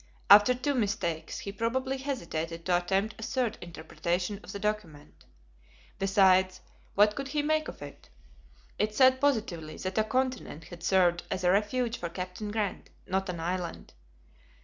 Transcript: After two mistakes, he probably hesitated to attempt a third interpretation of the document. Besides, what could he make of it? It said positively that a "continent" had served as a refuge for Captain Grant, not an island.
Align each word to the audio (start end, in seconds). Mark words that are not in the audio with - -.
After 0.31 0.55
two 0.55 0.73
mistakes, 0.73 1.37
he 1.37 1.51
probably 1.51 1.97
hesitated 1.99 2.65
to 2.65 2.75
attempt 2.77 3.13
a 3.19 3.21
third 3.23 3.59
interpretation 3.61 4.39
of 4.43 4.51
the 4.51 4.57
document. 4.57 5.25
Besides, 5.99 6.59
what 6.95 7.13
could 7.15 7.27
he 7.27 7.43
make 7.43 7.67
of 7.67 7.83
it? 7.83 8.09
It 8.79 8.95
said 8.95 9.21
positively 9.21 9.77
that 9.77 9.99
a 9.99 10.03
"continent" 10.03 10.63
had 10.63 10.81
served 10.81 11.21
as 11.29 11.43
a 11.43 11.51
refuge 11.51 11.99
for 11.99 12.09
Captain 12.09 12.49
Grant, 12.49 12.89
not 13.05 13.29
an 13.29 13.39
island. 13.39 13.93